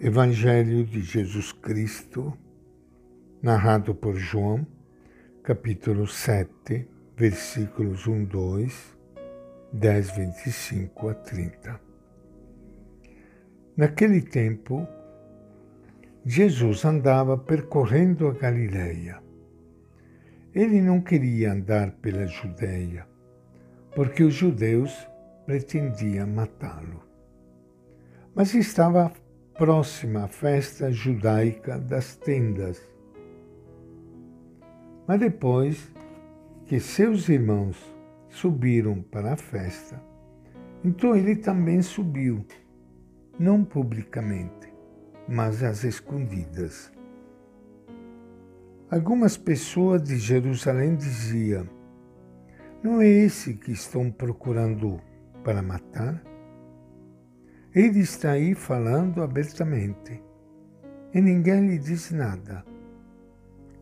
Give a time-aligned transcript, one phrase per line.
[0.00, 2.36] Evangelho de Jesus Cristo,
[3.40, 4.66] narrado por João,
[5.40, 8.98] capítulo 7, versículos 1, 2,
[9.72, 11.80] 10, 25 a 30.
[13.76, 14.84] Naquele tempo,
[16.26, 19.22] Jesus andava percorrendo a Galileia.
[20.52, 23.06] Ele não queria andar pela Judéia,
[23.94, 24.92] porque os judeus
[25.46, 27.00] pretendiam matá-lo.
[28.34, 29.12] Mas estava
[29.54, 32.82] próxima à festa judaica das tendas.
[35.06, 35.92] Mas depois
[36.66, 37.76] que seus irmãos
[38.28, 40.02] subiram para a festa,
[40.84, 42.44] então ele também subiu,
[43.38, 44.72] não publicamente,
[45.28, 46.92] mas às escondidas.
[48.90, 51.68] Algumas pessoas de Jerusalém diziam:
[52.82, 55.00] Não é esse que estão procurando
[55.42, 56.33] para matar?
[57.74, 60.22] Ele está aí falando abertamente
[61.12, 62.64] e ninguém lhe diz nada.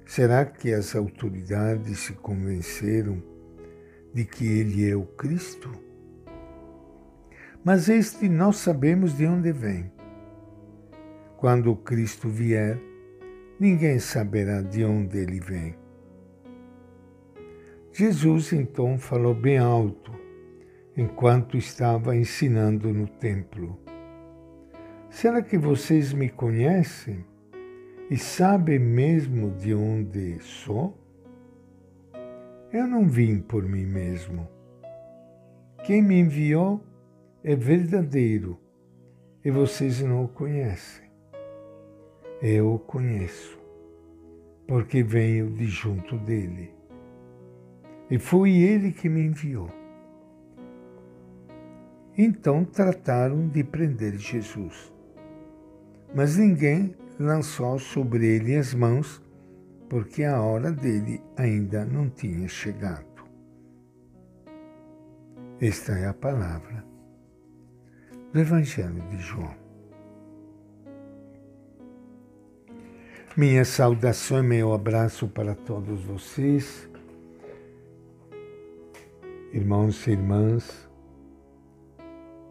[0.06, 3.22] Será que as autoridades se convenceram
[4.14, 5.70] de que ele é o Cristo?
[7.62, 9.92] Mas este nós sabemos de onde vem.
[11.36, 12.80] Quando o Cristo vier,
[13.60, 15.76] ninguém saberá de onde ele vem.
[17.92, 20.21] Jesus então falou bem alto
[20.96, 23.78] enquanto estava ensinando no templo.
[25.08, 27.24] Será que vocês me conhecem
[28.10, 30.98] e sabem mesmo de onde sou?
[32.72, 34.48] Eu não vim por mim mesmo.
[35.84, 36.82] Quem me enviou
[37.44, 38.58] é verdadeiro
[39.44, 41.10] e vocês não o conhecem.
[42.40, 43.58] Eu o conheço,
[44.66, 46.74] porque venho de junto dele.
[48.10, 49.81] E foi ele que me enviou.
[52.16, 54.92] Então trataram de prender Jesus
[56.14, 59.22] mas ninguém lançou sobre ele as mãos,
[59.88, 63.06] porque a hora dele ainda não tinha chegado.
[65.60, 66.84] Esta é a palavra
[68.32, 69.54] do Evangelho de João.
[73.36, 76.88] Minha saudação e meu abraço para todos vocês,
[79.52, 80.91] irmãos e irmãs,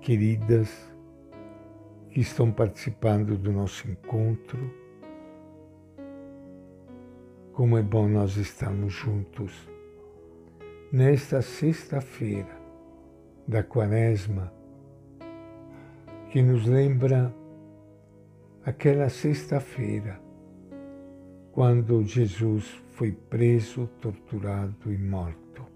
[0.01, 0.91] queridas,
[2.09, 4.59] que estão participando do nosso encontro.
[7.53, 9.69] Como é bom nós estarmos juntos
[10.91, 12.59] nesta sexta-feira
[13.47, 14.51] da Quaresma,
[16.29, 17.33] que nos lembra
[18.65, 20.19] aquela sexta-feira
[21.51, 25.70] quando Jesus foi preso, torturado e morto.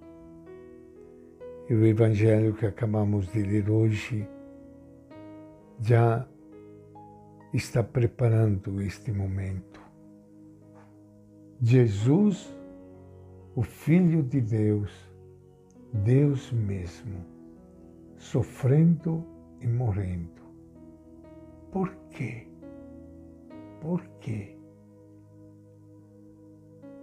[1.67, 4.29] E o Evangelho que acabamos de ler hoje
[5.81, 6.27] já
[7.51, 9.81] está preparando este momento.
[11.59, 12.55] Jesus,
[13.55, 14.91] o Filho de Deus,
[15.91, 17.25] Deus mesmo,
[18.15, 19.25] sofrendo
[19.59, 20.43] e morrendo.
[21.71, 22.47] Por quê?
[23.81, 24.55] Por quê?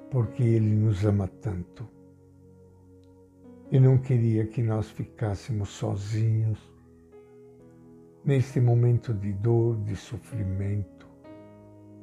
[0.08, 2.01] Porque Ele nos ama tanto
[3.72, 6.60] e não queria que nós ficássemos sozinhos
[8.22, 11.06] neste momento de dor, de sofrimento,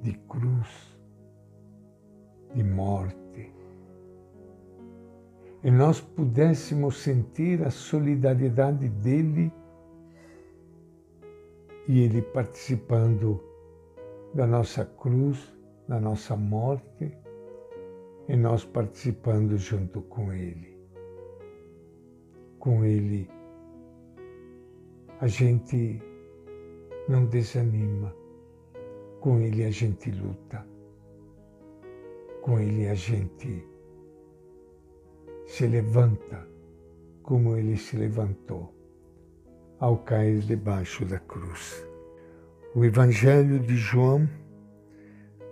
[0.02, 0.97] de cruz,
[2.56, 3.53] de morte,
[5.63, 9.53] e nós pudéssemos sentir a solidariedade dele
[11.88, 13.44] e ele participando
[14.34, 15.53] da nossa cruz,
[15.88, 17.16] da nossa morte,
[18.28, 20.69] e nós participando junto com ele.
[22.59, 23.30] Com ele,
[25.22, 26.02] a gente
[27.09, 28.16] não desanima.
[29.20, 30.66] Com Ele a gente luta.
[32.42, 33.68] Com Ele a gente
[35.46, 36.47] se levanta
[37.22, 38.74] como Ele se levantou
[39.80, 41.86] ao cair debaixo da cruz.
[42.74, 44.29] O Evangelho de João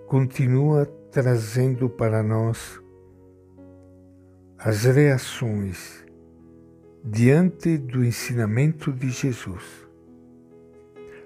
[0.06, 2.82] continua trazendo para nós
[4.58, 6.07] as reações
[7.10, 9.88] diante do ensinamento de Jesus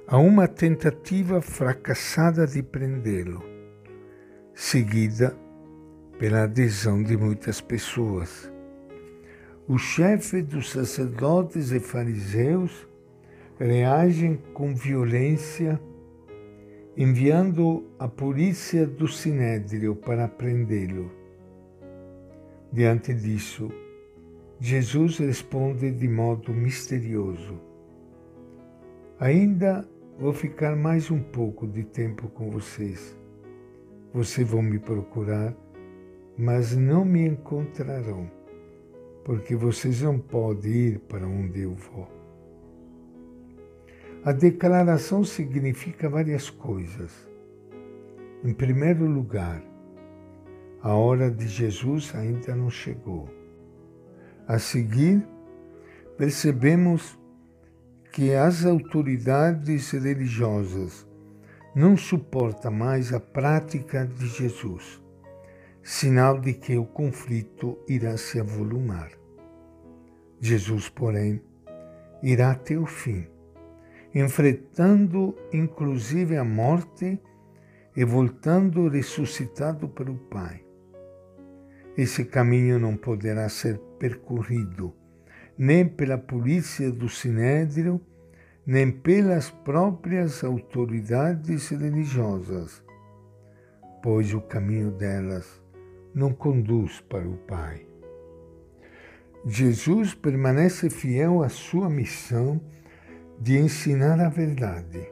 [0.07, 3.43] a uma tentativa fracassada de prendê-lo,
[4.53, 5.35] seguida
[6.19, 8.51] pela adesão de muitas pessoas.
[9.67, 12.87] O chefe dos sacerdotes e fariseus
[13.57, 15.81] reagem com violência,
[16.95, 21.11] enviando a polícia do sinédrio para prendê-lo.
[22.71, 23.71] Diante disso,
[24.63, 27.59] Jesus responde de modo misterioso:
[29.19, 33.17] Ainda vou ficar mais um pouco de tempo com vocês.
[34.13, 35.51] Vocês vão me procurar,
[36.37, 38.29] mas não me encontrarão,
[39.25, 42.07] porque vocês não podem ir para onde eu vou.
[44.23, 47.27] A declaração significa várias coisas.
[48.43, 49.63] Em primeiro lugar,
[50.83, 53.40] a hora de Jesus ainda não chegou.
[54.47, 55.25] A seguir,
[56.17, 57.17] percebemos
[58.11, 61.07] que as autoridades religiosas
[61.73, 65.01] não suportam mais a prática de Jesus,
[65.81, 69.11] sinal de que o conflito irá se avolumar.
[70.39, 71.41] Jesus, porém,
[72.21, 73.27] irá até o fim,
[74.13, 77.21] enfrentando inclusive a morte
[77.95, 80.65] e voltando ressuscitado para o Pai.
[81.97, 84.93] Esse caminho não poderá ser percorrido
[85.57, 88.01] nem pela polícia do Sinédrio,
[88.65, 92.83] nem pelas próprias autoridades religiosas,
[94.01, 95.61] pois o caminho delas
[96.15, 97.85] não conduz para o Pai.
[99.45, 102.59] Jesus permanece fiel à sua missão
[103.39, 105.07] de ensinar a verdade.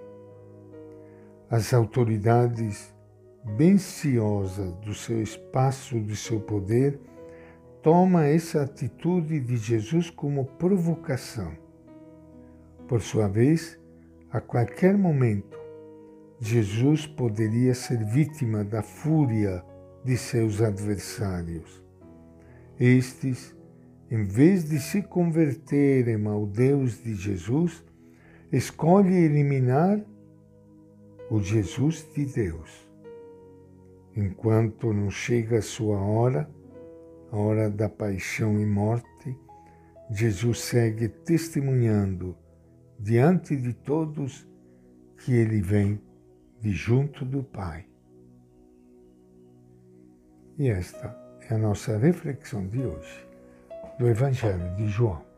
[1.50, 2.92] As autoridades,
[3.58, 7.00] bem ciosas do seu espaço, de seu poder,
[7.82, 11.54] toma essa atitude de Jesus como provocação.
[12.88, 13.80] Por sua vez,
[14.32, 15.58] a qualquer momento,
[16.40, 19.64] Jesus poderia ser vítima da fúria
[20.04, 21.84] de seus adversários.
[22.80, 23.56] Estes,
[24.10, 27.84] em vez de se converterem ao Deus de Jesus,
[28.52, 30.00] escolhem eliminar
[31.30, 32.89] o Jesus de Deus.
[34.16, 36.50] Enquanto não chega a sua hora,
[37.32, 39.38] a hora da paixão e morte,
[40.10, 42.36] Jesus segue testemunhando
[43.00, 44.48] diante de todos
[45.18, 46.02] que ele vem
[46.60, 47.86] de junto do Pai.
[50.58, 51.16] E esta
[51.50, 53.28] é a nossa reflexão de hoje
[53.98, 55.29] do Evangelho de João.